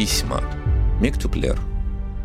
Письма. 0.00 0.40
Мектюплер. 0.98 1.60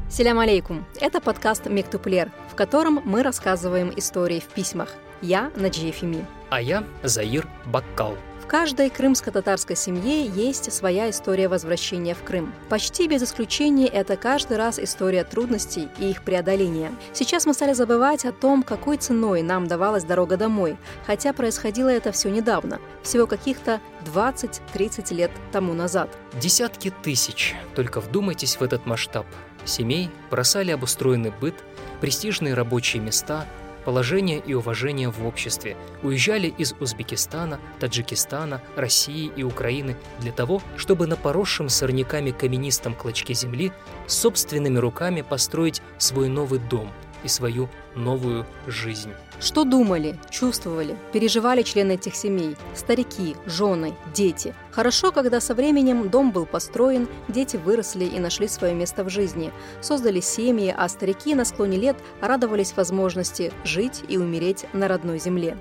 Селям 0.10 0.40
алейкум. 0.40 0.86
Это 1.02 1.20
подкаст 1.20 1.66
Мектюплер, 1.66 2.32
в 2.50 2.56
котором 2.56 3.02
мы 3.04 3.22
рассказываем 3.22 3.92
истории 3.98 4.40
в 4.40 4.46
письмах. 4.46 4.96
Я 5.22 5.52
Наджия 5.58 5.92
Фими. 5.92 6.26
А 6.50 6.62
я 6.62 6.86
Заир 7.04 7.46
Баккал. 7.66 8.16
Каждой 8.48 8.92
крымско-татарской 8.92 9.76
семье 9.76 10.28
есть 10.28 10.72
своя 10.72 11.10
история 11.10 11.48
возвращения 11.48 12.14
в 12.14 12.22
Крым. 12.24 12.54
Почти 12.70 13.08
без 13.08 13.24
исключения 13.24 13.88
это 13.88 14.18
каждый 14.18 14.58
раз 14.58 14.78
история 14.78 15.24
трудностей 15.24 15.90
и 15.98 16.12
их 16.12 16.22
преодоления. 16.22 16.92
Сейчас 17.12 17.48
мы 17.48 17.56
стали 17.56 17.74
забывать 17.74 18.24
о 18.24 18.32
том, 18.32 18.62
какой 18.62 18.98
ценой 18.98 19.42
нам 19.42 19.68
давалась 19.68 20.04
дорога 20.04 20.38
домой, 20.38 20.78
хотя 21.08 21.34
происходило 21.34 21.90
это 21.90 22.12
все 22.12 22.30
недавно, 22.30 22.80
всего 23.02 23.26
каких-то 23.26 23.82
20-30 24.14 25.14
лет 25.16 25.32
тому 25.52 25.74
назад. 25.74 26.16
Десятки 26.40 26.94
тысяч, 27.02 27.56
только 27.74 28.00
вдумайтесь 28.00 28.58
в 28.58 28.62
этот 28.62 28.86
масштаб, 28.86 29.26
семей 29.66 30.12
бросали 30.30 30.70
обустроенный 30.70 31.34
быт, 31.42 31.56
престижные 32.00 32.54
рабочие 32.54 33.02
места– 33.02 33.46
положение 33.86 34.40
и 34.40 34.54
уважение 34.54 35.10
в 35.10 35.26
обществе, 35.26 35.78
уезжали 36.04 36.48
из 36.48 36.74
Узбекистана, 36.80 37.60
Таджикистана, 37.80 38.62
России 38.76 39.32
и 39.36 39.44
Украины 39.44 39.96
для 40.20 40.32
того, 40.32 40.62
чтобы 40.76 41.08
на 41.08 41.16
поросшем 41.16 41.70
сорняками 41.70 42.32
каменистом 42.32 42.96
клочке 42.96 43.34
земли 43.34 43.72
собственными 44.08 44.80
руками 44.80 45.22
построить 45.22 45.82
свой 45.98 46.28
новый 46.28 46.60
дом 46.60 46.92
и 47.26 47.28
свою 47.28 47.68
новую 47.96 48.46
жизнь. 48.68 49.12
Что 49.42 49.66
думали, 49.66 50.18
чувствовали, 50.30 50.96
переживали 51.12 51.64
члены 51.64 51.94
этих 51.94 52.16
семей, 52.16 52.56
старики, 52.74 53.36
жены, 53.46 53.96
дети. 54.14 54.54
Хорошо, 54.72 55.12
когда 55.12 55.42
со 55.42 55.54
временем 55.56 56.10
дом 56.10 56.32
был 56.32 56.46
построен, 56.46 57.08
дети 57.28 57.58
выросли 57.58 58.06
и 58.06 58.20
нашли 58.20 58.48
свое 58.48 58.74
место 58.74 59.04
в 59.04 59.10
жизни, 59.10 59.52
создали 59.82 60.22
семьи, 60.22 60.74
а 60.76 60.88
старики 60.88 61.36
на 61.36 61.44
склоне 61.44 61.78
лет 61.78 61.98
радовались 62.22 62.74
возможности 62.78 63.52
жить 63.66 64.04
и 64.08 64.18
умереть 64.18 64.66
на 64.72 64.88
родной 64.88 65.20
земле. 65.20 65.58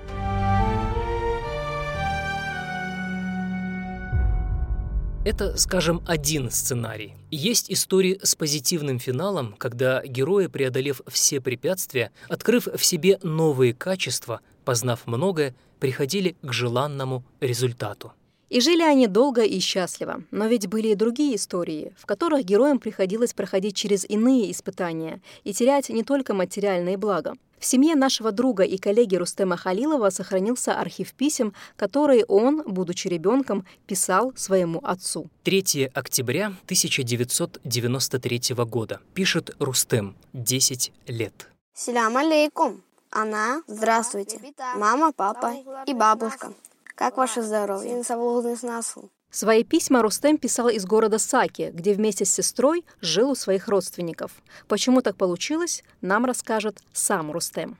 Это, 5.25 5.57
скажем, 5.57 6.03
один 6.05 6.51
сценарий. 6.51 7.15
Есть 7.31 7.71
истории 7.71 8.19
с 8.21 8.35
позитивным 8.35 8.99
финалом, 8.99 9.55
когда 9.57 10.05
герои, 10.05 10.45
преодолев 10.45 11.01
все 11.07 11.41
препятствия, 11.41 12.11
открыв 12.29 12.67
в 12.67 12.85
себе 12.85 13.17
новые 13.23 13.73
качества, 13.73 14.41
познав 14.65 15.07
многое, 15.07 15.55
приходили 15.79 16.35
к 16.43 16.53
желанному 16.53 17.23
результату. 17.41 18.13
И 18.49 18.61
жили 18.61 18.83
они 18.83 19.07
долго 19.07 19.41
и 19.41 19.59
счастливо. 19.59 20.21
Но 20.29 20.45
ведь 20.45 20.67
были 20.67 20.89
и 20.89 20.95
другие 20.95 21.37
истории, 21.37 21.91
в 21.97 22.05
которых 22.05 22.45
героям 22.45 22.77
приходилось 22.77 23.33
проходить 23.33 23.75
через 23.75 24.05
иные 24.07 24.51
испытания 24.51 25.21
и 25.43 25.53
терять 25.53 25.89
не 25.89 26.03
только 26.03 26.35
материальные 26.35 26.97
блага. 26.97 27.33
В 27.65 27.67
семье 27.67 27.95
нашего 27.95 28.31
друга 28.31 28.61
и 28.61 28.77
коллеги 28.77 29.15
Рустема 29.15 29.57
Халилова 29.57 30.11
сохранился 30.11 30.79
архив 30.79 31.15
писем, 31.15 31.55
которые 31.75 32.23
он, 32.25 32.61
будучи 32.61 33.07
ребенком, 33.07 33.65
писал 33.87 34.33
своему 34.35 34.79
отцу. 34.83 35.31
3 35.45 35.89
октября 35.91 36.53
1993 36.65 38.55
года. 38.67 38.99
Пишет 39.15 39.55
Рустем, 39.57 40.15
10 40.33 40.93
лет. 41.07 41.49
Селям 41.73 42.15
алейкум. 42.17 42.83
Она, 43.09 43.63
здравствуйте. 43.65 44.39
Мама, 44.75 45.11
папа 45.11 45.55
и 45.87 45.93
бабушка. 45.95 46.53
Как 46.93 47.17
ваше 47.17 47.41
здоровье? 47.41 48.03
Свои 49.31 49.63
письма 49.63 50.01
Рустем 50.01 50.37
писал 50.37 50.69
из 50.69 50.85
города 50.85 51.19
Саки, 51.19 51.71
где 51.73 51.93
вместе 51.93 52.25
с 52.25 52.33
сестрой 52.33 52.85
жил 53.01 53.31
у 53.31 53.35
своих 53.35 53.67
родственников. 53.67 54.31
Почему 54.67 55.01
так 55.01 55.17
получилось, 55.17 55.83
нам 56.01 56.25
расскажет 56.25 56.79
сам 56.93 57.31
Рустем. 57.31 57.77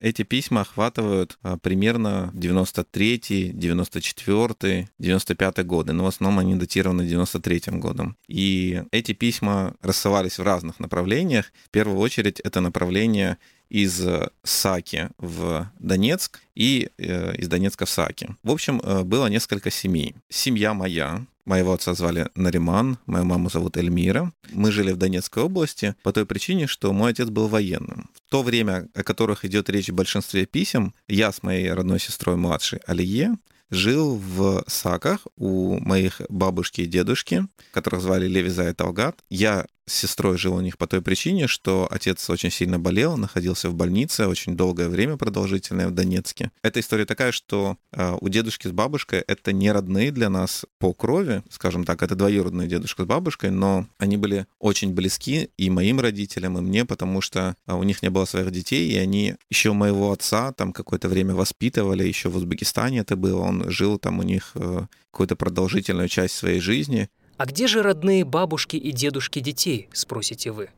Эти 0.00 0.22
письма 0.22 0.60
охватывают 0.60 1.38
а, 1.42 1.56
примерно 1.56 2.30
93, 2.34 3.52
94, 3.54 4.88
95 4.98 5.66
годы, 5.66 5.92
но 5.92 6.04
в 6.04 6.08
основном 6.08 6.38
они 6.40 6.54
датированы 6.54 7.06
93 7.06 7.78
годом. 7.78 8.16
И 8.28 8.82
эти 8.90 9.12
письма 9.12 9.74
рассылались 9.80 10.38
в 10.38 10.42
разных 10.42 10.80
направлениях. 10.80 11.52
В 11.64 11.70
первую 11.70 11.98
очередь 11.98 12.40
это 12.40 12.60
направление 12.60 13.38
из 13.68 14.06
э, 14.06 14.30
Саки 14.42 15.08
в 15.18 15.70
Донецк 15.78 16.40
и 16.54 16.90
э, 16.98 17.36
из 17.36 17.48
Донецка 17.48 17.86
в 17.86 17.90
Саки. 17.90 18.36
В 18.42 18.50
общем, 18.50 18.80
э, 18.82 19.02
было 19.02 19.26
несколько 19.26 19.70
семей. 19.70 20.14
Семья 20.28 20.72
моя, 20.74 21.24
Моего 21.46 21.72
отца 21.72 21.94
звали 21.94 22.28
Нариман, 22.34 22.98
мою 23.06 23.24
маму 23.24 23.48
зовут 23.48 23.76
Эльмира. 23.76 24.32
Мы 24.50 24.72
жили 24.72 24.90
в 24.90 24.96
Донецкой 24.96 25.44
области 25.44 25.94
по 26.02 26.12
той 26.12 26.26
причине, 26.26 26.66
что 26.66 26.92
мой 26.92 27.12
отец 27.12 27.28
был 27.28 27.46
военным. 27.46 28.10
В 28.14 28.30
то 28.30 28.42
время, 28.42 28.88
о 28.94 29.04
которых 29.04 29.44
идет 29.44 29.70
речь 29.70 29.88
в 29.88 29.94
большинстве 29.94 30.44
писем, 30.44 30.92
я 31.06 31.30
с 31.30 31.44
моей 31.44 31.70
родной 31.70 32.00
сестрой 32.00 32.34
младшей 32.36 32.80
Алие 32.84 33.36
жил 33.70 34.16
в 34.16 34.64
Саках 34.66 35.20
у 35.36 35.78
моих 35.78 36.20
бабушки 36.28 36.80
и 36.80 36.86
дедушки, 36.86 37.46
которых 37.72 38.02
звали 38.02 38.26
Леви 38.26 38.48
Зай 38.48 38.74
Талгат. 38.74 39.22
Я 39.30 39.66
с 39.86 39.94
сестрой 39.94 40.36
жил 40.36 40.54
у 40.56 40.60
них 40.60 40.78
по 40.78 40.86
той 40.86 41.00
причине, 41.00 41.46
что 41.46 41.86
отец 41.90 42.28
очень 42.28 42.50
сильно 42.50 42.78
болел, 42.78 43.16
находился 43.16 43.70
в 43.70 43.74
больнице 43.74 44.26
очень 44.26 44.56
долгое 44.56 44.88
время 44.88 45.16
продолжительное 45.16 45.88
в 45.88 45.92
Донецке. 45.92 46.50
Эта 46.62 46.80
история 46.80 47.06
такая, 47.06 47.32
что 47.32 47.76
э, 47.92 48.16
у 48.20 48.28
дедушки 48.28 48.66
с 48.66 48.72
бабушкой 48.72 49.20
это 49.20 49.52
не 49.52 49.70
родные 49.70 50.10
для 50.10 50.28
нас 50.28 50.66
по 50.78 50.92
крови, 50.92 51.42
скажем 51.50 51.84
так, 51.84 52.02
это 52.02 52.16
двоюродные 52.16 52.68
дедушка 52.68 53.04
с 53.04 53.06
бабушкой, 53.06 53.50
но 53.50 53.86
они 53.98 54.16
были 54.16 54.46
очень 54.58 54.92
близки 54.92 55.50
и 55.56 55.70
моим 55.70 56.00
родителям, 56.00 56.58
и 56.58 56.62
мне, 56.62 56.84
потому 56.84 57.20
что 57.20 57.56
э, 57.66 57.72
у 57.72 57.82
них 57.84 58.02
не 58.02 58.10
было 58.10 58.24
своих 58.24 58.50
детей, 58.50 58.90
и 58.90 58.96
они 58.96 59.36
еще 59.50 59.72
моего 59.72 60.10
отца 60.10 60.52
там 60.52 60.72
какое-то 60.72 61.08
время 61.08 61.34
воспитывали, 61.34 62.06
еще 62.06 62.28
в 62.28 62.36
Узбекистане 62.36 63.00
это 63.00 63.14
было, 63.14 63.40
он 63.42 63.70
жил 63.70 63.98
там 63.98 64.18
у 64.18 64.22
них 64.22 64.50
э, 64.54 64.86
какую-то 65.16 65.36
продолжительную 65.36 66.08
часть 66.08 66.34
своей 66.34 66.60
жизни, 66.60 67.08
а 67.36 67.46
где 67.46 67.66
же 67.66 67.82
родные 67.82 68.24
бабушки 68.24 68.76
и 68.76 68.92
дедушки 68.92 69.40
детей, 69.40 69.88
спросите 69.92 70.50
вы? 70.50 70.70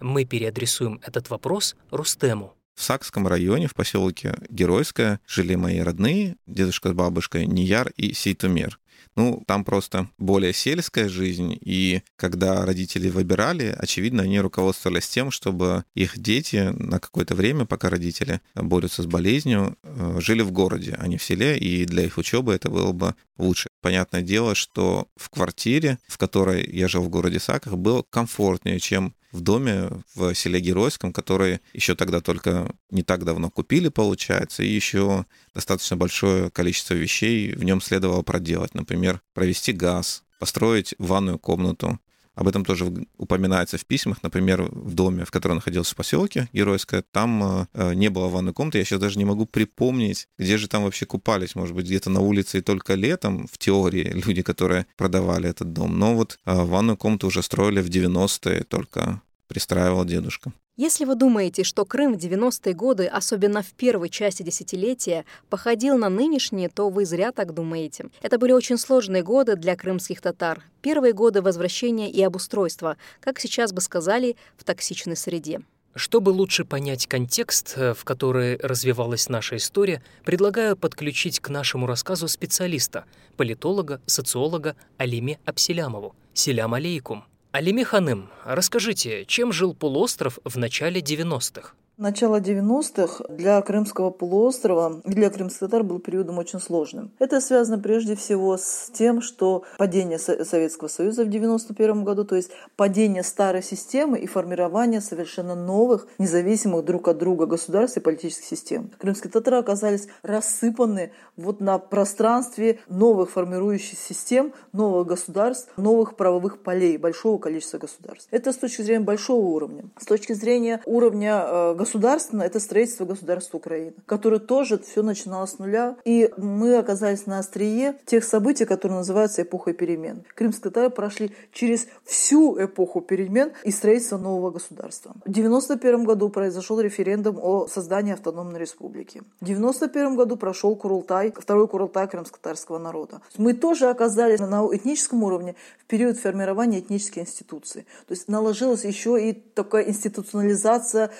Мы 0.00 0.24
переадресуем 0.24 1.00
этот 1.02 1.30
вопрос 1.30 1.76
Рустему. 1.90 2.54
В 2.78 2.82
Сакском 2.84 3.26
районе, 3.26 3.66
в 3.66 3.74
поселке 3.74 4.36
Геройское, 4.50 5.18
жили 5.26 5.56
мои 5.56 5.80
родные, 5.80 6.36
дедушка 6.46 6.90
с 6.90 6.92
бабушкой 6.92 7.44
Нияр 7.44 7.90
и 7.96 8.12
Сейтумер. 8.12 8.78
Ну, 9.16 9.42
там 9.48 9.64
просто 9.64 10.08
более 10.16 10.52
сельская 10.52 11.08
жизнь, 11.08 11.58
и 11.60 12.02
когда 12.14 12.64
родители 12.64 13.08
выбирали, 13.10 13.74
очевидно, 13.76 14.22
они 14.22 14.38
руководствовались 14.38 15.08
тем, 15.08 15.32
чтобы 15.32 15.84
их 15.94 16.20
дети 16.20 16.72
на 16.72 17.00
какое-то 17.00 17.34
время, 17.34 17.64
пока 17.64 17.90
родители 17.90 18.40
борются 18.54 19.02
с 19.02 19.06
болезнью, 19.06 19.76
э, 19.82 20.20
жили 20.20 20.42
в 20.42 20.52
городе, 20.52 20.94
а 21.00 21.08
не 21.08 21.16
в 21.16 21.24
селе, 21.24 21.58
и 21.58 21.84
для 21.84 22.04
их 22.04 22.16
учебы 22.16 22.54
это 22.54 22.70
было 22.70 22.92
бы 22.92 23.16
лучше. 23.38 23.70
Понятное 23.80 24.22
дело, 24.22 24.54
что 24.54 25.08
в 25.16 25.30
квартире, 25.30 25.98
в 26.06 26.16
которой 26.16 26.64
я 26.70 26.86
жил 26.86 27.02
в 27.02 27.08
городе 27.08 27.40
Саках, 27.40 27.76
было 27.76 28.04
комфортнее, 28.08 28.78
чем 28.78 29.16
в 29.32 29.40
доме 29.40 29.90
в 30.14 30.34
селе 30.34 30.60
Геройском, 30.60 31.12
который 31.12 31.60
еще 31.72 31.94
тогда 31.94 32.20
только 32.20 32.74
не 32.90 33.02
так 33.02 33.24
давно 33.24 33.50
купили, 33.50 33.88
получается, 33.88 34.62
и 34.62 34.68
еще 34.68 35.26
достаточно 35.54 35.96
большое 35.96 36.50
количество 36.50 36.94
вещей 36.94 37.52
в 37.52 37.64
нем 37.64 37.80
следовало 37.80 38.22
проделать. 38.22 38.74
Например, 38.74 39.20
провести 39.34 39.72
газ, 39.72 40.24
построить 40.38 40.94
ванную 40.98 41.38
комнату, 41.38 41.98
об 42.38 42.46
этом 42.46 42.64
тоже 42.64 42.92
упоминается 43.16 43.78
в 43.78 43.84
письмах. 43.84 44.22
Например, 44.22 44.62
в 44.62 44.94
доме, 44.94 45.24
в 45.24 45.30
котором 45.32 45.56
находился 45.56 45.94
в 45.94 45.96
поселке 45.96 46.48
Геройское, 46.52 47.02
там 47.10 47.42
э, 47.42 47.66
э, 47.74 47.94
не 47.94 48.10
было 48.10 48.28
ванной 48.28 48.52
комнаты. 48.52 48.78
Я 48.78 48.84
сейчас 48.84 49.00
даже 49.00 49.18
не 49.18 49.24
могу 49.24 49.44
припомнить, 49.44 50.28
где 50.38 50.56
же 50.56 50.68
там 50.68 50.84
вообще 50.84 51.04
купались. 51.04 51.56
Может 51.56 51.74
быть, 51.74 51.86
где-то 51.86 52.10
на 52.10 52.20
улице 52.20 52.58
и 52.58 52.60
только 52.60 52.94
летом, 52.94 53.48
в 53.48 53.58
теории, 53.58 54.04
люди, 54.26 54.42
которые 54.42 54.86
продавали 54.96 55.50
этот 55.50 55.72
дом. 55.72 55.98
Но 55.98 56.14
вот 56.14 56.38
э, 56.46 56.54
ванную 56.54 56.96
комнату 56.96 57.26
уже 57.26 57.42
строили 57.42 57.80
в 57.80 57.88
90-е, 57.88 58.62
только 58.62 59.20
пристраивал 59.48 60.04
дедушка. 60.04 60.52
Если 60.78 61.04
вы 61.04 61.16
думаете, 61.16 61.64
что 61.64 61.84
Крым 61.84 62.14
в 62.14 62.18
90-е 62.18 62.72
годы, 62.72 63.06
особенно 63.06 63.62
в 63.64 63.72
первой 63.72 64.08
части 64.08 64.44
десятилетия, 64.44 65.24
походил 65.50 65.98
на 65.98 66.08
нынешние, 66.08 66.68
то 66.68 66.88
вы 66.88 67.04
зря 67.04 67.32
так 67.32 67.52
думаете. 67.52 68.10
Это 68.22 68.38
были 68.38 68.52
очень 68.52 68.78
сложные 68.78 69.24
годы 69.24 69.56
для 69.56 69.74
крымских 69.74 70.20
татар. 70.20 70.62
Первые 70.80 71.14
годы 71.14 71.42
возвращения 71.42 72.08
и 72.08 72.22
обустройства, 72.22 72.96
как 73.18 73.40
сейчас 73.40 73.72
бы 73.72 73.80
сказали, 73.80 74.36
в 74.56 74.62
токсичной 74.62 75.16
среде. 75.16 75.62
Чтобы 75.96 76.30
лучше 76.30 76.64
понять 76.64 77.08
контекст, 77.08 77.74
э, 77.74 77.92
в 77.92 78.04
который 78.04 78.56
развивалась 78.58 79.28
наша 79.28 79.56
история, 79.56 80.00
предлагаю 80.24 80.76
подключить 80.76 81.40
к 81.40 81.48
нашему 81.48 81.88
рассказу 81.88 82.28
специалиста, 82.28 83.04
политолога, 83.36 84.00
социолога 84.06 84.76
Алиме 84.96 85.40
Апселямову. 85.44 86.14
Селям 86.34 86.72
алейкум. 86.72 87.24
Алиме 87.58 87.84
Ханым, 87.84 88.30
расскажите, 88.44 89.24
чем 89.24 89.52
жил 89.52 89.74
полуостров 89.74 90.38
в 90.44 90.56
начале 90.58 91.00
90-х? 91.00 91.72
Начало 91.98 92.38
90-х 92.38 93.24
для 93.28 93.60
Крымского 93.60 94.10
полуострова 94.10 95.00
и 95.04 95.10
для 95.10 95.30
крымских 95.30 95.58
татар 95.58 95.82
был 95.82 95.98
периодом 95.98 96.38
очень 96.38 96.60
сложным. 96.60 97.10
Это 97.18 97.40
связано 97.40 97.76
прежде 97.76 98.14
всего 98.14 98.56
с 98.56 98.88
тем, 98.94 99.20
что 99.20 99.64
падение 99.78 100.20
Советского 100.20 100.86
Союза 100.86 101.24
в 101.24 101.28
91 101.28 102.04
году, 102.04 102.24
то 102.24 102.36
есть 102.36 102.52
падение 102.76 103.24
старой 103.24 103.64
системы 103.64 104.20
и 104.20 104.28
формирование 104.28 105.00
совершенно 105.00 105.56
новых, 105.56 106.06
независимых 106.18 106.84
друг 106.84 107.08
от 107.08 107.18
друга 107.18 107.46
государств 107.46 107.96
и 107.96 108.00
политических 108.00 108.44
систем. 108.44 108.92
Крымские 109.00 109.32
татары 109.32 109.56
оказались 109.56 110.06
рассыпаны 110.22 111.10
вот 111.36 111.60
на 111.60 111.80
пространстве 111.80 112.78
новых 112.88 113.32
формирующих 113.32 113.98
систем, 113.98 114.52
новых 114.72 115.08
государств, 115.08 115.72
новых 115.76 116.14
правовых 116.14 116.62
полей, 116.62 116.96
большого 116.96 117.38
количества 117.38 117.78
государств. 117.78 118.28
Это 118.30 118.52
с 118.52 118.56
точки 118.56 118.82
зрения 118.82 119.04
большого 119.04 119.44
уровня. 119.46 119.86
С 119.98 120.04
точки 120.04 120.32
зрения 120.32 120.80
уровня 120.86 121.44
э, 121.44 121.74
государственного, 121.88 122.46
это 122.46 122.60
строительство 122.60 123.06
государства 123.06 123.56
Украины, 123.56 123.94
которое 124.04 124.40
тоже 124.40 124.78
все 124.78 125.02
начиналось 125.02 125.52
с 125.52 125.58
нуля. 125.58 125.96
И 126.04 126.30
мы 126.36 126.76
оказались 126.76 127.26
на 127.26 127.38
острие 127.38 127.94
тех 128.04 128.24
событий, 128.24 128.66
которые 128.66 128.98
называются 128.98 129.42
эпохой 129.42 129.72
перемен. 129.72 130.22
Крымские 130.34 130.64
татары 130.64 130.90
прошли 130.90 131.32
через 131.52 131.86
всю 132.04 132.62
эпоху 132.62 133.00
перемен 133.00 133.52
и 133.64 133.70
строительство 133.70 134.18
нового 134.18 134.50
государства. 134.50 135.12
В 135.24 135.30
1991 135.30 136.04
году 136.04 136.28
произошел 136.28 136.78
референдум 136.80 137.38
о 137.40 137.66
создании 137.68 138.12
автономной 138.12 138.60
республики. 138.60 139.22
В 139.40 139.44
1991 139.44 140.16
году 140.16 140.36
прошел 140.36 140.76
Курултай, 140.76 141.32
второй 141.34 141.68
Курултай 141.68 142.06
крымско-татарского 142.06 142.78
народа. 142.78 143.20
Мы 143.38 143.54
тоже 143.54 143.88
оказались 143.88 144.40
на 144.40 144.66
этническом 144.72 145.22
уровне 145.22 145.54
в 145.78 145.86
период 145.86 146.18
формирования 146.18 146.80
этнической 146.80 147.22
институции. 147.22 147.86
То 148.06 148.12
есть 148.12 148.28
наложилась 148.28 148.84
еще 148.84 149.30
и 149.30 149.32
такая 149.32 149.88
институционализация 149.88 151.10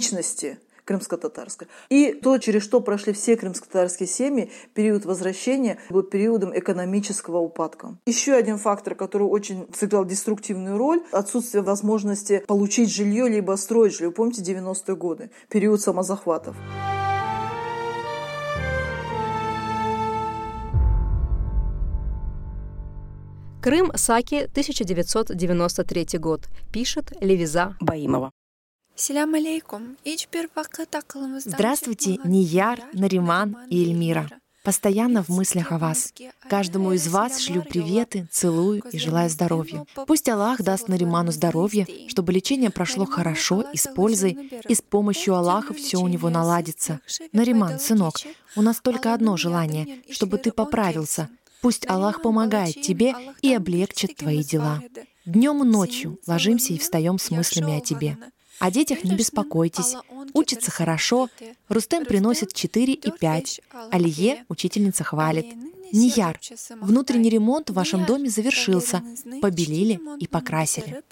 этничности 0.00 0.58
крымско-татарской. 0.86 1.68
И 1.88 2.14
то, 2.14 2.38
через 2.38 2.62
что 2.62 2.80
прошли 2.80 3.12
все 3.12 3.36
крымско-татарские 3.36 4.08
семьи, 4.08 4.50
период 4.74 5.04
возвращения 5.04 5.78
был 5.88 6.02
периодом 6.02 6.58
экономического 6.58 7.38
упадка. 7.38 7.96
Еще 8.06 8.32
один 8.32 8.58
фактор, 8.58 8.96
который 8.96 9.28
очень 9.28 9.68
сыграл 9.72 10.04
деструктивную 10.04 10.78
роль, 10.78 11.02
отсутствие 11.12 11.62
возможности 11.62 12.42
получить 12.48 12.90
жилье 12.90 13.28
либо 13.28 13.54
строить 13.56 13.94
жилье. 13.94 14.10
Помните 14.10 14.42
90-е 14.42 14.96
годы, 14.96 15.30
период 15.48 15.80
самозахватов. 15.80 16.56
Крым, 23.62 23.92
Саки, 23.94 24.46
1993 24.46 26.18
год. 26.18 26.48
Пишет 26.72 27.12
Левиза 27.20 27.76
Баимова. 27.78 28.32
Здравствуйте, 31.46 32.18
Нияр, 32.22 32.82
Нариман 32.92 33.56
и 33.70 33.82
Эльмира. 33.84 34.28
Постоянно 34.62 35.22
в 35.22 35.30
мыслях 35.30 35.72
о 35.72 35.78
вас. 35.78 36.12
Каждому 36.50 36.92
из 36.92 37.08
вас 37.08 37.40
шлю 37.40 37.62
приветы, 37.62 38.28
целую 38.30 38.82
и 38.92 38.98
желаю 38.98 39.30
здоровья. 39.30 39.86
Пусть 40.06 40.28
Аллах 40.28 40.60
даст 40.60 40.88
Нариману 40.88 41.32
здоровье, 41.32 41.86
чтобы 42.08 42.34
лечение 42.34 42.68
прошло 42.68 43.06
хорошо 43.06 43.62
и 43.72 43.78
с 43.78 43.86
пользой, 43.86 44.32
и 44.68 44.74
с 44.74 44.82
помощью 44.82 45.34
Аллаха 45.34 45.72
все 45.72 45.96
у 45.96 46.06
него 46.06 46.28
наладится. 46.28 47.00
Нариман, 47.32 47.80
сынок, 47.80 48.16
у 48.54 48.60
нас 48.60 48.82
только 48.82 49.14
одно 49.14 49.38
желание, 49.38 50.02
чтобы 50.10 50.36
ты 50.36 50.52
поправился. 50.52 51.30
Пусть 51.62 51.88
Аллах 51.88 52.20
помогает 52.20 52.82
тебе 52.82 53.14
и 53.40 53.54
облегчит 53.54 54.16
твои 54.16 54.44
дела. 54.44 54.82
Днем 55.24 55.62
и 55.62 55.66
ночью 55.66 56.18
ложимся 56.26 56.74
и 56.74 56.78
встаем 56.78 57.18
с 57.18 57.30
мыслями 57.30 57.78
о 57.78 57.80
тебе. 57.80 58.18
О 58.60 58.70
детях 58.70 59.04
не 59.04 59.16
беспокойтесь. 59.16 59.96
Учится 60.34 60.70
хорошо. 60.70 61.28
Рустем 61.68 62.04
приносит 62.04 62.52
4 62.52 62.92
и 62.92 63.10
5. 63.10 63.60
Алие 63.90 64.44
учительница 64.48 65.02
хвалит. 65.02 65.46
Нияр, 65.92 66.38
внутренний 66.80 67.30
ремонт 67.30 67.70
в 67.70 67.72
вашем 67.72 68.04
доме 68.04 68.28
завершился. 68.28 69.02
Побелили 69.40 69.98
и 70.18 70.26
покрасили. 70.28 71.02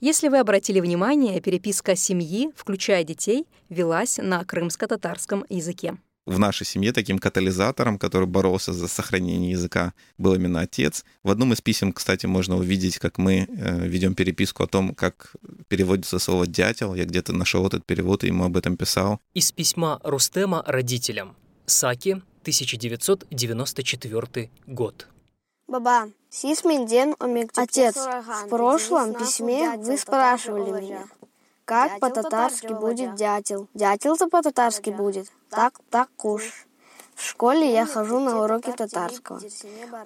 Если 0.00 0.28
вы 0.28 0.38
обратили 0.38 0.80
внимание, 0.80 1.40
переписка 1.40 1.96
семьи, 1.96 2.50
включая 2.56 3.04
детей, 3.04 3.46
велась 3.68 4.18
на 4.18 4.44
крымско-татарском 4.44 5.44
языке 5.48 5.98
в 6.30 6.38
нашей 6.38 6.66
семье 6.66 6.92
таким 6.92 7.18
катализатором, 7.18 7.98
который 7.98 8.26
боролся 8.26 8.72
за 8.72 8.88
сохранение 8.88 9.50
языка, 9.50 9.92
был 10.18 10.34
именно 10.34 10.60
отец. 10.60 11.04
В 11.22 11.30
одном 11.30 11.52
из 11.52 11.60
писем, 11.60 11.92
кстати, 11.92 12.26
можно 12.26 12.56
увидеть, 12.56 12.98
как 12.98 13.18
мы 13.18 13.46
э, 13.48 13.88
ведем 13.88 14.14
переписку 14.14 14.62
о 14.62 14.66
том, 14.66 14.94
как 14.94 15.34
переводится 15.68 16.18
слово 16.18 16.46
«дятел». 16.46 16.94
Я 16.94 17.04
где-то 17.04 17.32
нашел 17.32 17.66
этот 17.66 17.84
перевод 17.84 18.24
и 18.24 18.28
ему 18.28 18.44
об 18.44 18.56
этом 18.56 18.76
писал. 18.76 19.20
Из 19.34 19.52
письма 19.52 20.00
Рустема 20.04 20.62
родителям. 20.66 21.36
Саки, 21.66 22.22
1994 22.42 24.50
год. 24.66 25.06
Баба, 25.68 26.10
Отец, 27.56 27.96
в 27.96 28.48
прошлом 28.48 29.14
письме 29.14 29.76
вы 29.76 29.98
спрашивали 29.98 30.80
меня, 30.80 31.04
как 31.70 32.00
по-татарски 32.00 32.72
будет 32.72 33.14
дятел? 33.14 33.68
Дятел-то 33.74 34.26
по-татарски 34.26 34.90
будет. 34.90 35.30
Так, 35.50 35.78
так 35.88 36.08
куш. 36.16 36.66
В 37.14 37.24
школе 37.24 37.72
я 37.72 37.86
хожу 37.86 38.18
на 38.18 38.42
уроки 38.42 38.72
татарского. 38.72 39.40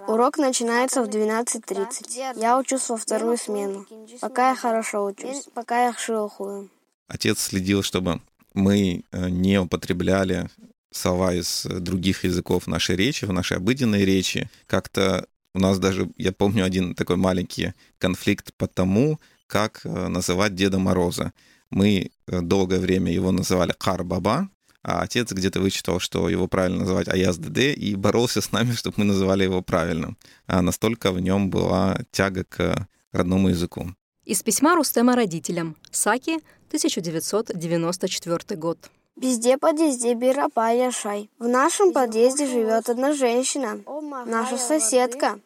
Урок 0.06 0.36
начинается 0.36 1.02
в 1.02 1.08
12.30. 1.08 2.38
Я 2.38 2.58
учусь 2.58 2.90
во 2.90 2.98
вторую 2.98 3.38
смену. 3.38 3.86
Пока 4.20 4.50
я 4.50 4.56
хорошо 4.56 5.06
учусь, 5.06 5.48
пока 5.54 5.86
я 5.86 5.94
шилхую. 5.94 6.68
Отец 7.08 7.40
следил, 7.40 7.82
чтобы 7.82 8.20
мы 8.52 9.04
э, 9.10 9.28
не 9.30 9.58
употребляли 9.58 10.50
слова 10.92 11.32
из 11.32 11.64
других 11.64 12.24
языков 12.24 12.66
нашей 12.66 12.96
речи, 12.96 13.24
в 13.24 13.32
нашей 13.32 13.56
обыденной 13.56 14.04
речи. 14.04 14.50
Как-то 14.66 15.26
у 15.54 15.60
нас 15.60 15.78
даже, 15.78 16.10
я 16.18 16.32
помню, 16.32 16.64
один 16.64 16.94
такой 16.94 17.16
маленький 17.16 17.72
конфликт 17.98 18.52
по 18.54 18.66
тому, 18.66 19.18
как 19.46 19.80
э, 19.84 20.08
называть 20.08 20.54
Деда 20.54 20.78
Мороза. 20.78 21.32
Мы 21.70 22.10
э, 22.26 22.40
долгое 22.40 22.78
время 22.78 23.12
его 23.12 23.30
называли 23.32 23.74
Кар-Баба, 23.76 24.48
а 24.82 25.00
отец 25.00 25.32
где-то 25.32 25.60
вычитал, 25.60 25.98
что 25.98 26.28
его 26.28 26.46
правильно 26.46 26.80
называть 26.80 27.08
Аяз 27.08 27.38
ДД, 27.38 27.58
и 27.58 27.94
боролся 27.96 28.40
с 28.40 28.52
нами, 28.52 28.72
чтобы 28.76 28.94
мы 28.98 29.04
называли 29.04 29.44
его 29.44 29.62
правильно. 29.62 30.16
А 30.46 30.62
настолько 30.62 31.12
в 31.12 31.20
нем 31.20 31.50
была 31.50 31.98
тяга 32.10 32.44
к 32.44 32.88
родному 33.12 33.48
языку. 33.48 33.94
Из 34.24 34.42
письма 34.42 34.74
Рустема 34.74 35.16
родителям. 35.16 35.76
Саки, 35.90 36.36
1994 36.68 38.60
год. 38.60 38.90
Везде 39.16 39.56
подъезде 39.56 40.14
бирапа 40.14 40.70
яшай. 40.70 41.30
В 41.38 41.46
нашем 41.48 41.92
подъезде 41.92 42.46
живет 42.46 42.88
одна 42.88 43.12
женщина, 43.12 43.78
наша 44.26 44.58
соседка. 44.58 45.38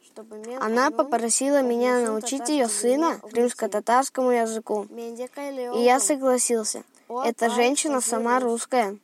Она 0.61 0.91
попросила 0.91 1.61
меня 1.63 2.01
научить 2.01 2.49
ее 2.49 2.69
сына 2.69 3.21
римско-татарскому 3.33 4.31
языку. 4.31 4.87
И 5.77 5.81
я 5.81 6.01
согласился. 6.01 6.83
Эта 7.25 7.49
женщина 7.51 8.01
сама 8.01 8.41
русская. 8.41 8.97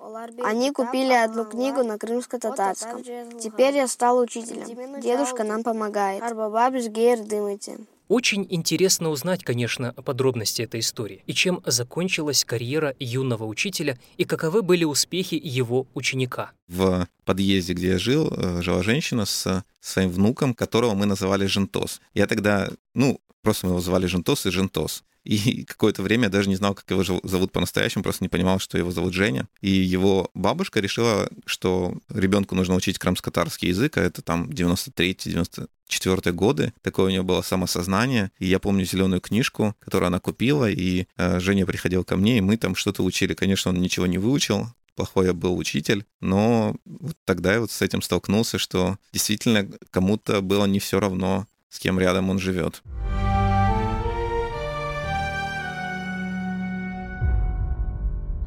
Они 0.42 0.70
купили 0.70 1.12
одну 1.12 1.44
книгу 1.44 1.82
на 1.82 1.98
крымско-татарском. 1.98 3.02
Теперь 3.38 3.76
я 3.76 3.86
стал 3.86 4.18
учителем. 4.18 5.00
Дедушка 5.00 5.44
нам 5.44 5.62
помогает. 5.62 6.22
Арбаба 6.22 6.70
без 6.70 6.88
гейр 6.88 7.18
дымите. 7.18 7.78
Очень 8.08 8.46
интересно 8.50 9.08
узнать, 9.10 9.44
конечно, 9.44 9.92
подробности 9.92 10.62
этой 10.62 10.80
истории 10.80 11.22
и 11.26 11.32
чем 11.32 11.62
закончилась 11.64 12.44
карьера 12.44 12.94
юного 12.98 13.44
учителя 13.44 13.98
и 14.18 14.24
каковы 14.24 14.62
были 14.62 14.84
успехи 14.84 15.40
его 15.42 15.86
ученика. 15.94 16.52
В 16.68 17.08
подъезде, 17.24 17.72
где 17.72 17.88
я 17.88 17.98
жил, 17.98 18.30
э, 18.30 18.62
жила 18.62 18.82
женщина 18.82 19.24
с 19.24 19.64
своим 19.80 20.10
внуком, 20.10 20.54
которого 20.54 20.94
мы 20.94 21.06
называли 21.06 21.46
Жентос. 21.46 22.00
Я 22.14 22.26
тогда, 22.26 22.70
ну, 22.94 23.20
просто 23.44 23.66
мы 23.66 23.72
его 23.72 23.80
звали 23.80 24.06
Жентос 24.06 24.46
и 24.46 24.50
Жентос. 24.50 25.04
И 25.24 25.64
какое-то 25.68 26.02
время 26.02 26.24
я 26.24 26.30
даже 26.30 26.48
не 26.48 26.56
знал, 26.56 26.74
как 26.74 26.90
его 26.90 27.02
зовут 27.22 27.52
по-настоящему, 27.52 28.02
просто 28.02 28.24
не 28.24 28.28
понимал, 28.28 28.58
что 28.58 28.78
его 28.78 28.90
зовут 28.90 29.14
Женя. 29.14 29.48
И 29.60 29.70
его 29.70 30.30
бабушка 30.34 30.80
решила, 30.80 31.28
что 31.46 31.94
ребенку 32.08 32.54
нужно 32.54 32.74
учить 32.74 32.98
крымско-татарский 32.98 33.68
язык, 33.68 33.96
а 33.96 34.02
это 34.02 34.22
там 34.22 34.50
93-94 34.50 36.32
годы. 36.32 36.72
Такое 36.82 37.06
у 37.06 37.10
нее 37.10 37.22
было 37.22 37.42
самосознание. 37.42 38.30
И 38.38 38.46
я 38.46 38.58
помню 38.58 38.84
зеленую 38.84 39.20
книжку, 39.20 39.74
которую 39.80 40.08
она 40.08 40.20
купила, 40.20 40.70
и 40.70 41.06
э, 41.16 41.40
Женя 41.40 41.66
приходил 41.66 42.04
ко 42.04 42.16
мне, 42.16 42.38
и 42.38 42.42
мы 42.42 42.56
там 42.56 42.74
что-то 42.74 43.02
учили. 43.02 43.34
Конечно, 43.34 43.70
он 43.70 43.80
ничего 43.80 44.06
не 44.06 44.18
выучил, 44.18 44.68
плохой 44.94 45.26
я 45.26 45.32
был 45.32 45.56
учитель, 45.56 46.04
но 46.20 46.76
вот 46.84 47.16
тогда 47.24 47.54
я 47.54 47.60
вот 47.60 47.70
с 47.70 47.82
этим 47.82 48.02
столкнулся, 48.02 48.58
что 48.58 48.98
действительно 49.12 49.68
кому-то 49.90 50.40
было 50.40 50.66
не 50.66 50.78
все 50.78 51.00
равно, 51.00 51.46
с 51.68 51.78
кем 51.78 51.98
рядом 51.98 52.30
он 52.30 52.38
живет. 52.38 52.82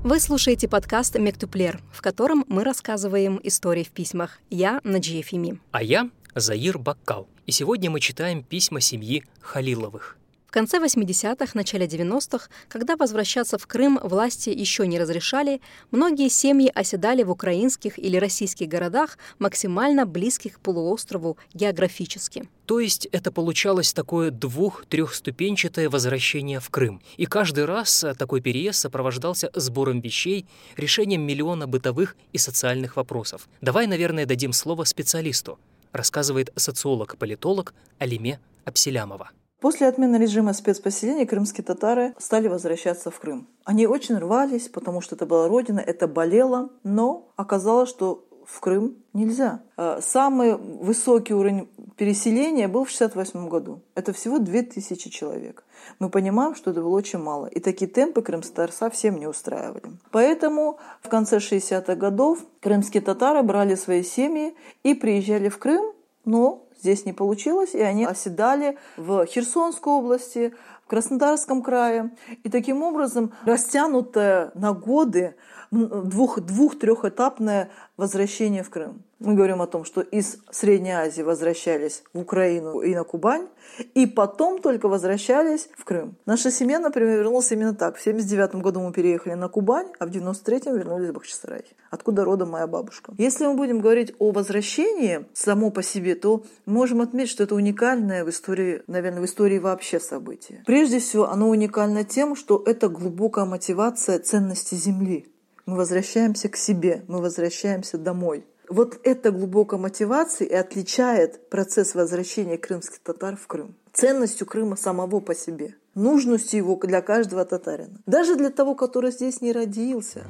Вы 0.09 0.21
слушаете 0.21 0.69
подкаст 0.69 1.19
«Мектюплер», 1.19 1.81
в 1.91 2.01
котором 2.01 2.45
мы 2.47 2.63
рассказываем 2.63 3.41
истории 3.43 3.83
в 3.83 3.89
письмах. 3.89 4.39
Я 4.49 4.79
Наджия 4.85 5.21
Фими. 5.21 5.59
А 5.71 5.83
я 5.83 6.09
Заир 6.33 6.77
Баккал. 6.77 7.27
И 7.45 7.51
сегодня 7.51 7.91
мы 7.91 7.99
читаем 7.99 8.41
письма 8.41 8.79
семьи 8.79 9.25
Халиловых. 9.41 10.16
В 10.47 10.51
конце 10.51 10.77
80-х, 10.77 11.51
начале 11.55 11.87
90-х, 11.87 12.47
когда 12.69 12.95
возвращаться 12.95 13.57
в 13.57 13.67
Крым 13.67 13.99
власти 14.01 14.49
еще 14.49 14.87
не 14.87 14.97
разрешали, 14.97 15.59
многие 15.91 16.29
семьи 16.29 16.71
оседали 16.73 17.23
в 17.23 17.31
украинских 17.31 17.99
или 17.99 18.15
российских 18.15 18.69
городах, 18.69 19.17
максимально 19.39 20.05
близких 20.05 20.53
к 20.53 20.59
полуострову 20.61 21.37
географически. 21.53 22.47
То 22.65 22.79
есть 22.79 23.07
это 23.11 23.29
получалось 23.29 23.91
такое 23.91 24.31
двух-трехступенчатое 24.31 25.89
возвращение 25.89 26.61
в 26.61 26.69
Крым. 26.69 27.01
И 27.17 27.25
каждый 27.25 27.65
раз 27.65 28.05
такой 28.17 28.39
переезд 28.39 28.79
сопровождался 28.79 29.51
сбором 29.53 29.99
вещей, 29.99 30.45
решением 30.77 31.23
миллиона 31.23 31.67
бытовых 31.67 32.15
и 32.31 32.37
социальных 32.37 32.95
вопросов. 32.95 33.49
Давай, 33.59 33.85
наверное, 33.85 34.25
дадим 34.25 34.53
слово 34.53 34.85
специалисту, 34.85 35.59
рассказывает 35.91 36.53
социолог-политолог 36.55 37.73
Алиме 37.99 38.39
Абселямова. 38.63 39.31
После 39.59 39.87
отмены 39.87 40.17
режима 40.17 40.53
спецпоселения 40.53 41.25
крымские 41.25 41.63
татары 41.63 42.13
стали 42.19 42.47
возвращаться 42.47 43.09
в 43.09 43.19
Крым. 43.19 43.47
Они 43.63 43.87
очень 43.87 44.17
рвались, 44.17 44.69
потому 44.69 45.01
что 45.01 45.15
это 45.15 45.25
была 45.25 45.47
родина, 45.47 45.79
это 45.79 46.07
болело, 46.07 46.69
но 46.83 47.31
оказалось, 47.35 47.89
что 47.89 48.23
в 48.45 48.59
Крым 48.61 48.95
нельзя. 49.13 49.61
А, 49.75 49.99
самый 50.01 50.55
высокий 50.55 51.33
уровень 51.33 51.67
переселения 51.97 52.67
был 52.67 52.85
в 52.85 52.93
1968 52.93 53.49
году. 53.49 53.81
Это 53.93 54.13
всего 54.13 54.39
2000 54.39 55.09
человек. 55.09 55.63
Мы 55.99 56.09
понимаем, 56.09 56.55
что 56.55 56.71
это 56.71 56.81
было 56.81 56.95
очень 56.95 57.19
мало. 57.19 57.47
И 57.47 57.59
такие 57.59 57.89
темпы 57.89 58.21
крымские 58.21 58.55
татар 58.55 58.71
совсем 58.71 59.19
не 59.19 59.27
устраивали. 59.27 59.91
Поэтому 60.11 60.77
в 61.01 61.09
конце 61.09 61.37
60-х 61.37 61.95
годов 61.95 62.39
крымские 62.61 63.01
татары 63.01 63.43
брали 63.43 63.75
свои 63.75 64.03
семьи 64.03 64.55
и 64.83 64.93
приезжали 64.93 65.49
в 65.49 65.57
Крым, 65.57 65.93
но 66.23 66.66
здесь 66.79 67.05
не 67.05 67.13
получилось, 67.13 67.74
и 67.74 67.81
они 67.81 68.05
оседали 68.05 68.77
в 68.98 69.25
Херсонской 69.25 69.91
области, 69.93 70.53
в 70.88 70.89
Краснодарском 70.89 71.62
крае. 71.62 72.12
И 72.44 72.50
таким 72.50 72.82
образом 72.82 73.34
растянутое 73.44 74.51
на 74.56 74.72
годы 74.72 75.36
двух, 75.70 76.39
двух-трехэтапное 76.39 77.70
возвращение 77.98 78.63
в 78.63 78.70
Крым. 78.70 79.03
Мы 79.20 79.34
говорим 79.34 79.63
о 79.63 79.67
том, 79.67 79.84
что 79.84 80.01
из 80.01 80.38
Средней 80.51 80.91
Азии 80.91 81.24
возвращались 81.24 82.03
в 82.13 82.20
Украину 82.20 82.82
и 82.82 82.94
на 82.94 83.03
Кубань, 83.03 83.48
и 83.96 84.06
потом 84.06 84.62
только 84.62 84.88
возвращались 84.88 85.70
в 85.75 85.86
Крым. 85.86 86.15
Наша 86.27 86.51
семья, 86.51 86.79
например, 86.79 87.17
вернулась 87.17 87.51
именно 87.51 87.74
так. 87.74 87.98
В 87.98 88.01
79 88.01 88.56
году 88.62 88.79
мы 88.79 88.94
переехали 88.94 89.34
на 89.34 89.50
Кубань, 89.50 89.88
а 89.98 90.06
в 90.06 90.10
93-м 90.10 90.77
вернулись 90.77 91.10
в 91.10 91.13
Бахчисарай, 91.13 91.65
откуда 91.89 92.24
родом 92.25 92.51
моя 92.51 92.67
бабушка. 92.67 93.12
Если 93.17 93.48
мы 93.48 93.56
будем 93.56 93.79
говорить 93.79 94.13
о 94.20 94.32
возвращении 94.32 95.25
само 95.34 95.72
по 95.72 95.82
себе, 95.82 96.13
то 96.13 96.44
можем 96.67 97.01
отметить, 97.01 97.32
что 97.32 97.44
это 97.44 97.56
уникальное 97.56 98.24
в 98.24 98.29
истории, 98.29 98.84
наверное, 98.86 99.22
в 99.22 99.25
истории 99.25 99.58
вообще 99.58 100.00
событие. 100.00 100.63
Прежде 100.77 101.00
всего, 101.00 101.27
оно 101.27 101.50
уникально 101.50 102.03
тем, 102.03 102.36
что 102.36 102.62
это 102.63 102.88
глубокая 102.88 103.46
мотивация 103.46 104.19
ценности 104.19 104.75
Земли. 104.75 105.25
Мы 105.65 105.75
возвращаемся 105.75 106.50
к 106.50 106.55
себе, 106.55 107.03
мы 107.07 107.19
возвращаемся 107.19 107.98
домой. 107.98 108.46
Вот 108.69 109.00
эта 109.03 109.31
глубокая 109.31 109.79
мотивация 109.79 110.48
и 110.48 110.53
отличает 110.53 111.50
процесс 111.50 111.96
возвращения 111.96 112.60
крымских 112.60 113.00
татар 113.00 113.36
в 113.38 113.48
Крым. 113.48 113.74
Ценностью 113.91 114.46
Крыма 114.46 114.75
самого 114.75 115.19
по 115.19 115.34
себе. 115.34 115.74
Нужностью 115.96 116.60
его 116.60 116.75
для 116.75 117.01
каждого 117.01 117.43
татарина. 117.43 118.00
Даже 118.05 118.36
для 118.36 118.51
того, 118.51 118.75
который 118.75 119.10
здесь 119.10 119.41
не 119.41 119.53
родился. 119.53 120.27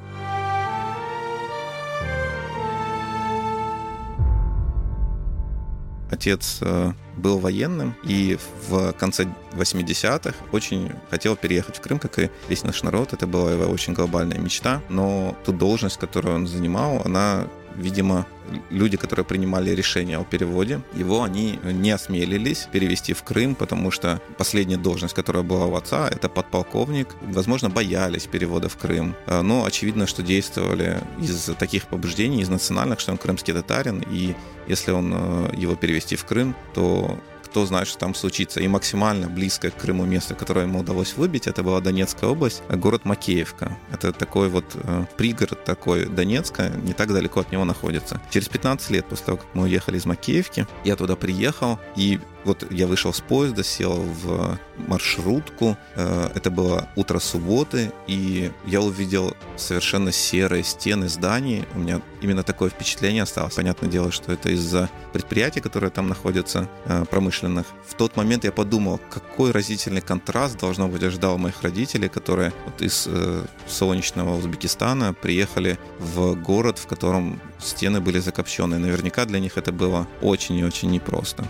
Отец 6.10 6.60
э, 6.62 6.92
был 7.18 7.38
военным 7.38 7.94
и 8.02 8.38
в 8.68 8.92
конце 8.92 9.26
80-х 9.52 10.34
очень 10.52 10.92
хотел 11.10 11.36
переехать 11.36 11.76
в 11.76 11.80
Крым, 11.80 11.98
как 11.98 12.18
и 12.18 12.30
весь 12.48 12.64
наш 12.64 12.82
народ. 12.82 13.12
Это 13.12 13.26
была 13.26 13.52
его 13.52 13.64
очень 13.64 13.92
глобальная 13.92 14.38
мечта. 14.38 14.82
Но 14.88 15.36
ту 15.44 15.52
должность, 15.52 15.98
которую 15.98 16.36
он 16.36 16.46
занимал, 16.46 17.02
она 17.04 17.46
видимо, 17.78 18.26
люди, 18.70 18.96
которые 18.96 19.24
принимали 19.24 19.70
решение 19.70 20.18
о 20.18 20.24
переводе, 20.24 20.80
его 20.94 21.22
они 21.22 21.58
не 21.62 21.90
осмелились 21.90 22.68
перевести 22.70 23.12
в 23.12 23.22
Крым, 23.22 23.54
потому 23.54 23.90
что 23.90 24.20
последняя 24.36 24.76
должность, 24.76 25.14
которая 25.14 25.42
была 25.42 25.66
у 25.66 25.74
отца, 25.76 26.08
это 26.08 26.28
подполковник. 26.28 27.14
Возможно, 27.22 27.70
боялись 27.70 28.26
перевода 28.26 28.68
в 28.68 28.76
Крым. 28.76 29.14
А, 29.26 29.42
но 29.42 29.64
очевидно, 29.64 30.06
что 30.06 30.22
действовали 30.22 30.98
из 31.20 31.50
таких 31.58 31.86
побуждений, 31.86 32.42
из 32.42 32.48
национальных, 32.48 33.00
что 33.00 33.12
он 33.12 33.18
крымский 33.18 33.52
татарин, 33.52 34.04
и 34.10 34.34
если 34.66 34.90
он 34.90 35.12
э, 35.14 35.50
его 35.56 35.76
перевести 35.76 36.16
в 36.16 36.24
Крым, 36.24 36.54
то 36.74 37.07
кто 37.48 37.64
знает, 37.64 37.88
что 37.88 37.98
там 37.98 38.14
случится. 38.14 38.60
И 38.60 38.68
максимально 38.68 39.28
близкое 39.28 39.70
к 39.70 39.76
Крыму 39.76 40.04
место, 40.04 40.34
которое 40.34 40.66
ему 40.66 40.80
удалось 40.80 41.14
выбить, 41.16 41.46
это 41.46 41.62
была 41.62 41.80
Донецкая 41.80 42.30
область, 42.30 42.62
город 42.68 43.04
Макеевка. 43.04 43.76
Это 43.90 44.12
такой 44.12 44.48
вот 44.48 44.64
э, 44.74 45.04
пригород 45.16 45.64
такой 45.64 46.06
Донецка, 46.06 46.68
не 46.68 46.92
так 46.92 47.08
далеко 47.12 47.40
от 47.40 47.50
него 47.50 47.64
находится. 47.64 48.20
Через 48.30 48.48
15 48.48 48.90
лет 48.90 49.06
после 49.06 49.26
того, 49.26 49.38
как 49.38 49.46
мы 49.54 49.64
уехали 49.64 49.96
из 49.96 50.04
Макеевки, 50.04 50.66
я 50.84 50.96
туда 50.96 51.16
приехал, 51.16 51.78
и 51.96 52.20
вот 52.44 52.64
я 52.70 52.86
вышел 52.86 53.12
с 53.12 53.20
поезда, 53.20 53.62
сел 53.64 53.94
в 53.94 54.58
маршрутку. 54.76 55.76
Э, 55.94 56.30
это 56.34 56.50
было 56.50 56.88
утро 56.96 57.18
субботы, 57.18 57.92
и 58.06 58.50
я 58.66 58.80
увидел 58.80 59.36
совершенно 59.56 60.12
серые 60.12 60.64
стены 60.64 61.08
зданий. 61.08 61.64
У 61.74 61.78
меня 61.78 62.00
именно 62.20 62.42
такое 62.42 62.70
впечатление 62.70 63.22
осталось. 63.22 63.54
Понятное 63.54 63.90
дело, 63.90 64.12
что 64.12 64.32
это 64.32 64.50
из-за 64.50 64.88
предприятий, 65.12 65.60
которые 65.60 65.90
там 65.90 66.08
находятся, 66.08 66.68
э, 66.86 67.04
промышленных. 67.10 67.66
В 67.86 67.94
тот 67.94 68.16
момент 68.16 68.44
я 68.44 68.52
подумал, 68.52 69.00
какой 69.10 69.50
разительный 69.50 70.00
контраст, 70.00 70.58
должно 70.58 70.88
быть, 70.88 71.02
ожидал 71.02 71.38
моих 71.38 71.62
родителей, 71.62 72.08
которые 72.08 72.52
вот 72.64 72.82
из 72.82 73.06
э, 73.08 73.44
солнечного 73.66 74.36
Узбекистана 74.36 75.12
приехали 75.14 75.78
в 75.98 76.34
город, 76.34 76.78
в 76.78 76.86
котором 76.86 77.40
стены 77.58 78.00
были 78.00 78.20
закопченные. 78.20 78.78
Наверняка 78.78 79.24
для 79.24 79.40
них 79.40 79.58
это 79.58 79.72
было 79.72 80.06
очень 80.22 80.56
и 80.56 80.64
очень 80.64 80.90
непросто. 80.90 81.44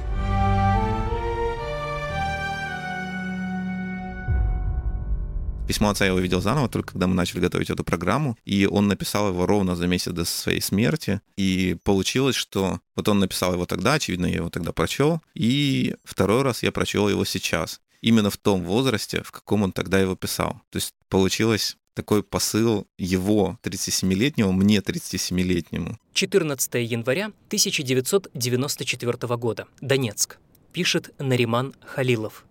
Письмо 5.68 5.90
отца 5.90 6.06
я 6.06 6.14
увидел 6.14 6.40
заново, 6.40 6.70
только 6.70 6.92
когда 6.92 7.06
мы 7.06 7.14
начали 7.14 7.40
готовить 7.40 7.68
эту 7.68 7.84
программу, 7.84 8.38
и 8.46 8.66
он 8.66 8.88
написал 8.88 9.28
его 9.28 9.44
ровно 9.44 9.76
за 9.76 9.86
месяц 9.86 10.12
до 10.12 10.24
своей 10.24 10.62
смерти, 10.62 11.20
и 11.36 11.76
получилось, 11.84 12.36
что 12.36 12.80
вот 12.96 13.06
он 13.06 13.18
написал 13.18 13.52
его 13.52 13.66
тогда, 13.66 13.92
очевидно, 13.92 14.24
я 14.24 14.36
его 14.36 14.48
тогда 14.48 14.72
прочел, 14.72 15.20
и 15.34 15.94
второй 16.04 16.40
раз 16.40 16.62
я 16.62 16.72
прочел 16.72 17.06
его 17.10 17.26
сейчас, 17.26 17.82
именно 18.00 18.30
в 18.30 18.38
том 18.38 18.64
возрасте, 18.64 19.22
в 19.22 19.30
каком 19.30 19.62
он 19.62 19.72
тогда 19.72 20.00
его 20.00 20.16
писал. 20.16 20.62
То 20.70 20.76
есть 20.76 20.94
получилось 21.10 21.76
такой 21.92 22.22
посыл 22.22 22.86
его 22.96 23.58
37-летнего 23.62 24.52
мне 24.52 24.78
37-летнему. 24.78 25.98
14 26.14 26.74
января 26.76 27.26
1994 27.48 29.36
года. 29.36 29.66
Донецк. 29.82 30.38
Пишет 30.72 31.12
Нариман 31.18 31.74
Халилов. 31.84 32.46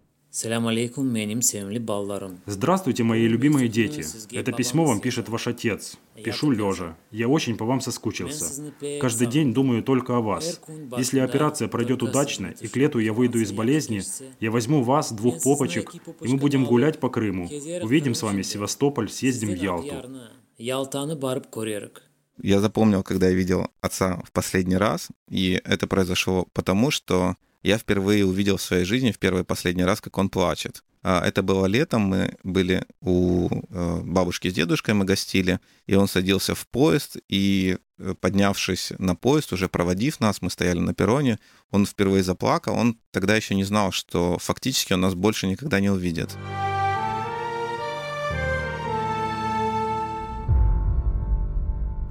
Здравствуйте, 2.45 3.03
мои 3.03 3.27
любимые 3.27 3.67
дети. 3.67 4.05
Это 4.35 4.51
письмо 4.51 4.85
вам 4.85 4.99
пишет 4.99 5.29
ваш 5.29 5.47
отец. 5.47 5.97
Пишу 6.23 6.51
лежа. 6.51 6.95
Я 7.09 7.27
очень 7.27 7.57
по 7.57 7.65
вам 7.65 7.81
соскучился. 7.81 8.71
Каждый 9.01 9.25
день 9.25 9.51
думаю 9.51 9.81
только 9.81 10.15
о 10.15 10.21
вас. 10.21 10.61
Если 10.95 11.17
операция 11.17 11.67
пройдет 11.67 12.03
удачно, 12.03 12.53
и 12.61 12.67
к 12.67 12.75
лету 12.75 12.99
я 12.99 13.13
выйду 13.13 13.39
из 13.39 13.51
болезни, 13.51 14.03
я 14.39 14.51
возьму 14.51 14.83
вас, 14.83 15.11
двух 15.11 15.41
попочек, 15.41 15.95
и 16.21 16.27
мы 16.27 16.37
будем 16.37 16.65
гулять 16.65 16.99
по 16.99 17.09
Крыму. 17.09 17.49
Увидим 17.81 18.13
с 18.13 18.21
вами 18.21 18.43
Севастополь, 18.43 19.09
съездим 19.09 19.49
в 19.49 19.55
Ялту. 19.55 20.05
Я 22.43 22.59
запомнил, 22.59 23.01
когда 23.01 23.29
я 23.29 23.33
видел 23.33 23.71
отца 23.81 24.21
в 24.23 24.31
последний 24.31 24.77
раз, 24.77 25.07
и 25.29 25.59
это 25.63 25.87
произошло 25.87 26.47
потому, 26.53 26.91
что 26.91 27.35
я 27.67 27.77
впервые 27.77 28.25
увидел 28.25 28.55
в 28.55 28.61
своей 28.61 28.85
жизни 28.85 29.11
в 29.11 29.19
первый 29.19 29.41
и 29.41 29.45
последний 29.45 29.83
раз, 29.83 29.99
как 29.99 30.17
он 30.17 30.29
плачет. 30.29 30.83
А, 31.03 31.21
это 31.25 31.43
было 31.43 31.65
летом, 31.65 32.01
мы 32.01 32.37
были 32.43 32.85
у 33.01 33.49
э, 33.69 34.01
бабушки 34.03 34.49
с 34.49 34.53
дедушкой, 34.53 34.93
мы 34.93 35.03
гостили, 35.03 35.59
и 35.85 35.95
он 35.95 36.07
садился 36.07 36.55
в 36.55 36.65
поезд, 36.67 37.17
и 37.27 37.77
э, 37.99 38.15
поднявшись 38.19 38.93
на 38.99 39.15
поезд, 39.15 39.51
уже 39.53 39.67
проводив 39.67 40.21
нас, 40.21 40.41
мы 40.41 40.49
стояли 40.49 40.79
на 40.79 40.93
перроне, 40.93 41.39
он 41.69 41.85
впервые 41.85 42.23
заплакал, 42.23 42.75
он 42.75 42.97
тогда 43.11 43.35
еще 43.35 43.53
не 43.53 43.65
знал, 43.65 43.91
что 43.91 44.37
фактически 44.39 44.93
он 44.93 45.01
нас 45.01 45.13
больше 45.13 45.47
никогда 45.47 45.81
не 45.81 45.89
увидит. 45.89 46.37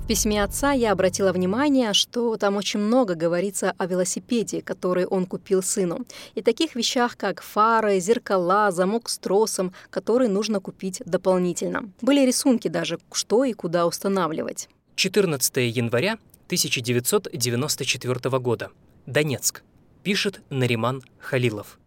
В 0.06 0.08
письме 0.08 0.44
отца 0.44 0.70
я 0.70 0.92
обратила 0.92 1.32
внимание, 1.32 1.92
что 1.92 2.36
там 2.36 2.54
очень 2.54 2.78
много 2.78 3.16
говорится 3.16 3.75
о 3.76 3.86
велосипеде, 3.86 4.62
который 4.62 5.04
он 5.04 5.26
купил 5.26 5.64
сыну, 5.64 6.06
и 6.36 6.42
таких 6.42 6.76
вещах, 6.76 7.16
как 7.16 7.42
фары, 7.42 7.98
зеркала, 7.98 8.70
замок 8.70 9.08
с 9.08 9.18
тросом, 9.18 9.72
который 9.90 10.28
нужно 10.28 10.60
купить 10.60 11.02
дополнительно. 11.04 11.90
Были 12.02 12.25
рисунки 12.25 12.68
даже, 12.68 13.00
что 13.10 13.42
и 13.42 13.52
куда 13.52 13.84
устанавливать. 13.84 14.68
14 14.94 15.56
января 15.56 16.18
1994 16.46 18.38
года. 18.38 18.70
Донецк. 19.06 19.64
Пишет 20.04 20.40
Нариман 20.50 21.02
Халилов. 21.18 21.80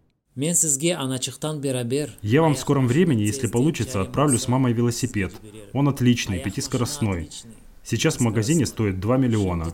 Я 2.21 2.41
вам 2.41 2.55
в 2.55 2.59
скором 2.59 2.87
времени, 2.87 3.21
если 3.21 3.47
получится, 3.47 4.01
отправлю 4.01 4.37
с 4.37 4.49
мамой 4.49 4.73
велосипед. 4.73 5.31
Он 5.71 5.87
отличный, 5.87 6.39
пятискоростной. 6.39 7.29
Сейчас 7.89 8.17
в 8.17 8.19
магазине 8.19 8.67
стоит 8.67 8.99
2 8.99 9.17
миллиона. 9.17 9.65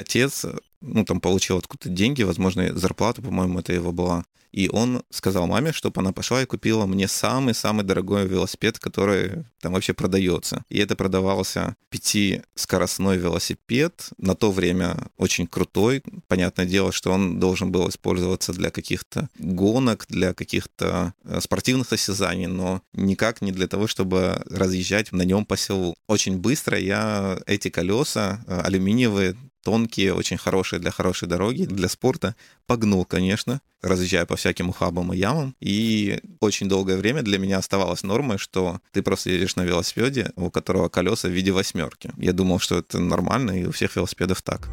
Отец, 0.00 0.46
ну, 0.80 1.04
там 1.04 1.20
получил 1.20 1.58
откуда-то 1.58 1.90
деньги, 1.90 2.22
возможно, 2.22 2.76
зарплату, 2.76 3.22
по-моему, 3.22 3.58
это 3.58 3.72
его 3.72 3.92
была. 3.92 4.24
И 4.52 4.68
он 4.68 5.02
сказал 5.10 5.46
маме, 5.46 5.72
чтобы 5.72 6.00
она 6.00 6.12
пошла 6.12 6.42
и 6.42 6.46
купила 6.46 6.86
мне 6.86 7.06
самый-самый 7.06 7.84
дорогой 7.84 8.26
велосипед, 8.26 8.78
который 8.78 9.44
там 9.60 9.74
вообще 9.74 9.92
продается. 9.92 10.64
И 10.68 10.78
это 10.78 10.96
продавался 10.96 11.76
пятискоростной 11.90 13.16
велосипед, 13.16 14.08
на 14.18 14.34
то 14.34 14.50
время 14.50 14.96
очень 15.16 15.46
крутой. 15.46 16.02
Понятное 16.26 16.66
дело, 16.66 16.90
что 16.90 17.12
он 17.12 17.38
должен 17.38 17.70
был 17.70 17.88
использоваться 17.88 18.52
для 18.52 18.70
каких-то 18.70 19.28
гонок, 19.38 20.06
для 20.08 20.34
каких-то 20.34 21.14
э, 21.24 21.40
спортивных 21.40 21.88
состязаний, 21.88 22.46
но 22.46 22.82
никак 22.92 23.42
не 23.42 23.52
для 23.52 23.68
того, 23.68 23.86
чтобы 23.86 24.42
разъезжать 24.50 25.12
на 25.12 25.22
нем 25.22 25.44
по 25.44 25.56
селу. 25.56 25.94
Очень 26.08 26.38
быстро 26.38 26.76
я 26.78 27.38
эти 27.46 27.68
колеса 27.68 28.42
э, 28.48 28.60
алюминиевые 28.62 29.36
тонкие, 29.62 30.14
очень 30.14 30.36
хорошие 30.36 30.80
для 30.80 30.90
хорошей 30.90 31.28
дороги, 31.28 31.64
для 31.64 31.88
спорта. 31.88 32.34
Погнул, 32.66 33.04
конечно, 33.04 33.60
разъезжая 33.82 34.26
по 34.26 34.36
всяким 34.36 34.68
ухабам 34.68 35.12
и 35.12 35.16
ямам. 35.16 35.54
И 35.60 36.20
очень 36.40 36.68
долгое 36.68 36.96
время 36.96 37.22
для 37.22 37.38
меня 37.38 37.58
оставалось 37.58 38.02
нормой, 38.02 38.38
что 38.38 38.80
ты 38.92 39.02
просто 39.02 39.30
едешь 39.30 39.56
на 39.56 39.62
велосипеде, 39.62 40.32
у 40.36 40.50
которого 40.50 40.88
колеса 40.88 41.28
в 41.28 41.32
виде 41.32 41.52
восьмерки. 41.52 42.12
Я 42.16 42.32
думал, 42.32 42.58
что 42.58 42.78
это 42.78 42.98
нормально, 42.98 43.60
и 43.60 43.66
у 43.66 43.72
всех 43.72 43.96
велосипедов 43.96 44.42
так. 44.42 44.68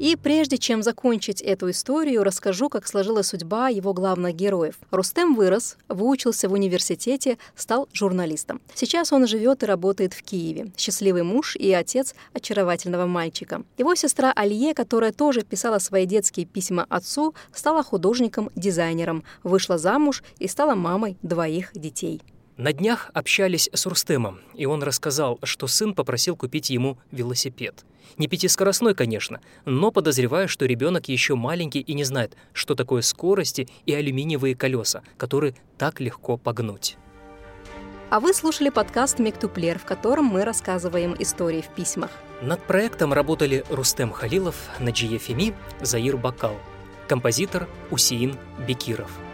И 0.00 0.16
прежде 0.16 0.56
чем 0.56 0.82
закончить 0.82 1.42
эту 1.42 1.68
историю, 1.70 2.24
расскажу, 2.24 2.70
как 2.70 2.88
сложилась 2.88 3.26
судьба 3.26 3.68
его 3.68 3.92
главных 3.92 4.34
героев. 4.34 4.78
Рустем 4.90 5.34
вырос, 5.34 5.76
выучился 5.88 6.48
в 6.48 6.54
университете, 6.54 7.36
стал 7.54 7.86
журналистом. 7.92 8.62
Сейчас 8.72 9.12
он 9.12 9.26
живет 9.26 9.62
и 9.62 9.66
работает 9.66 10.14
в 10.14 10.22
Киеве. 10.22 10.72
Счастливый 10.78 11.22
муж 11.22 11.54
и 11.54 11.70
отец 11.74 12.14
очаровательного 12.32 13.04
мальчика. 13.04 13.62
Его 13.76 13.94
сестра 13.94 14.32
Алье, 14.34 14.72
которая 14.72 15.12
тоже 15.12 15.42
писала 15.42 15.78
свои 15.78 16.06
детские 16.06 16.46
письма 16.46 16.86
отцу, 16.88 17.34
стала 17.52 17.82
художником-дизайнером, 17.82 19.22
вышла 19.42 19.76
замуж 19.76 20.22
и 20.38 20.48
стала 20.48 20.74
мамой 20.74 21.18
двоих 21.20 21.72
детей. 21.74 22.22
На 22.60 22.74
днях 22.74 23.10
общались 23.14 23.70
с 23.72 23.86
Рустемом, 23.86 24.38
и 24.54 24.66
он 24.66 24.82
рассказал, 24.82 25.38
что 25.44 25.66
сын 25.66 25.94
попросил 25.94 26.36
купить 26.36 26.68
ему 26.68 26.98
велосипед. 27.10 27.86
Не 28.18 28.28
пятискоростной, 28.28 28.94
конечно, 28.94 29.40
но 29.64 29.90
подозреваю, 29.90 30.46
что 30.46 30.66
ребенок 30.66 31.08
еще 31.08 31.36
маленький 31.36 31.80
и 31.80 31.94
не 31.94 32.04
знает, 32.04 32.36
что 32.52 32.74
такое 32.74 33.00
скорости 33.00 33.66
и 33.86 33.94
алюминиевые 33.94 34.54
колеса, 34.54 35.02
которые 35.16 35.54
так 35.78 36.00
легко 36.00 36.36
погнуть. 36.36 36.98
А 38.10 38.20
вы 38.20 38.34
слушали 38.34 38.68
подкаст 38.68 39.18
«Мектюплер», 39.18 39.78
в 39.78 39.86
котором 39.86 40.26
мы 40.26 40.44
рассказываем 40.44 41.16
истории 41.18 41.62
в 41.62 41.74
письмах. 41.74 42.10
Над 42.42 42.62
проектом 42.66 43.14
работали 43.14 43.64
Рустем 43.70 44.12
Халилов, 44.12 44.56
Наджие 44.78 45.18
Феми, 45.18 45.54
Заир 45.80 46.18
Бакал, 46.18 46.58
композитор 47.08 47.66
Усиин 47.90 48.36
Бекиров– 48.68 49.10